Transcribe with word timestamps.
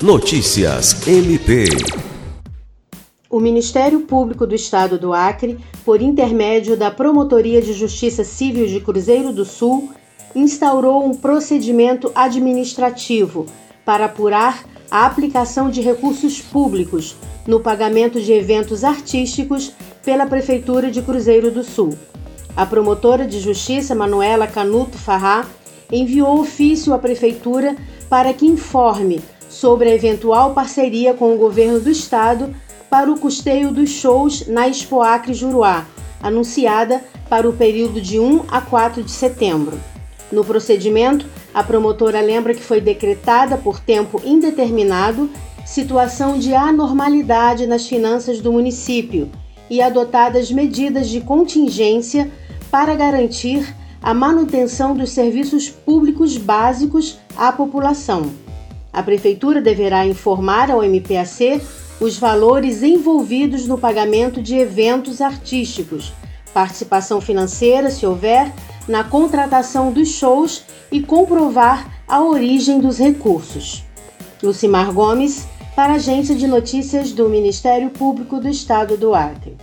Notícias 0.00 1.08
MP. 1.08 1.64
O 3.28 3.40
Ministério 3.40 4.02
Público 4.02 4.46
do 4.46 4.54
Estado 4.54 4.96
do 4.96 5.12
Acre, 5.12 5.58
por 5.84 6.00
intermédio 6.00 6.76
da 6.76 6.88
Promotoria 6.88 7.60
de 7.60 7.72
Justiça 7.72 8.22
Civil 8.22 8.68
de 8.68 8.78
Cruzeiro 8.78 9.32
do 9.32 9.44
Sul, 9.44 9.90
instaurou 10.36 11.04
um 11.04 11.14
procedimento 11.14 12.12
administrativo 12.14 13.46
para 13.84 14.04
apurar 14.04 14.64
a 14.88 15.04
aplicação 15.04 15.68
de 15.68 15.80
recursos 15.80 16.40
públicos 16.40 17.16
no 17.44 17.58
pagamento 17.58 18.20
de 18.20 18.32
eventos 18.32 18.84
artísticos 18.84 19.72
pela 20.04 20.26
Prefeitura 20.26 20.92
de 20.92 21.02
Cruzeiro 21.02 21.50
do 21.50 21.64
Sul. 21.64 21.98
A 22.56 22.64
promotora 22.64 23.26
de 23.26 23.40
justiça 23.40 23.96
Manuela 23.96 24.46
Canuto 24.46 24.96
Farrá 24.96 25.44
enviou 25.90 26.38
ofício 26.38 26.94
à 26.94 26.98
Prefeitura 26.98 27.74
para 28.08 28.32
que 28.32 28.46
informe 28.46 29.20
sobre 29.58 29.90
a 29.90 29.94
eventual 29.94 30.54
parceria 30.54 31.12
com 31.12 31.34
o 31.34 31.36
governo 31.36 31.80
do 31.80 31.90
estado 31.90 32.54
para 32.88 33.10
o 33.10 33.18
custeio 33.18 33.72
dos 33.72 33.90
shows 33.90 34.46
na 34.46 34.68
Expo 34.68 35.02
Acre 35.02 35.34
Juruá, 35.34 35.84
anunciada 36.22 37.02
para 37.28 37.48
o 37.48 37.52
período 37.52 38.00
de 38.00 38.20
1 38.20 38.44
a 38.48 38.60
4 38.60 39.02
de 39.02 39.10
setembro. 39.10 39.76
No 40.30 40.44
procedimento, 40.44 41.26
a 41.52 41.64
promotora 41.64 42.20
lembra 42.20 42.54
que 42.54 42.62
foi 42.62 42.80
decretada 42.80 43.56
por 43.56 43.80
tempo 43.80 44.22
indeterminado 44.24 45.28
situação 45.66 46.38
de 46.38 46.54
anormalidade 46.54 47.66
nas 47.66 47.84
finanças 47.84 48.40
do 48.40 48.52
município 48.52 49.28
e 49.68 49.82
adotadas 49.82 50.52
medidas 50.52 51.08
de 51.08 51.20
contingência 51.20 52.30
para 52.70 52.94
garantir 52.94 53.74
a 54.00 54.14
manutenção 54.14 54.94
dos 54.94 55.10
serviços 55.10 55.68
públicos 55.68 56.36
básicos 56.36 57.18
à 57.36 57.50
população. 57.50 58.47
A 58.98 59.02
Prefeitura 59.04 59.62
deverá 59.62 60.04
informar 60.04 60.72
ao 60.72 60.82
MPAC 60.82 61.62
os 62.00 62.18
valores 62.18 62.82
envolvidos 62.82 63.64
no 63.64 63.78
pagamento 63.78 64.42
de 64.42 64.56
eventos 64.56 65.20
artísticos, 65.20 66.12
participação 66.52 67.20
financeira, 67.20 67.90
se 67.90 68.04
houver, 68.04 68.52
na 68.88 69.04
contratação 69.04 69.92
dos 69.92 70.08
shows 70.08 70.64
e 70.90 71.00
comprovar 71.00 72.02
a 72.08 72.20
origem 72.24 72.80
dos 72.80 72.98
recursos. 72.98 73.84
Lucimar 74.42 74.92
Gomes, 74.92 75.46
para 75.76 75.92
a 75.92 75.96
Agência 75.96 76.34
de 76.34 76.48
Notícias 76.48 77.12
do 77.12 77.28
Ministério 77.28 77.90
Público 77.90 78.40
do 78.40 78.48
Estado 78.48 78.96
do 78.96 79.14
Acre. 79.14 79.56